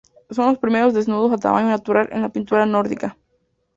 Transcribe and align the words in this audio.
Son 0.31 0.47
los 0.47 0.57
primeros 0.57 0.95
desnudos 0.95 1.31
a 1.31 1.37
tamaño 1.37 1.67
natural 1.67 2.09
en 2.11 2.23
la 2.23 2.29
pintura 2.29 2.65
nórdica. 2.65 3.19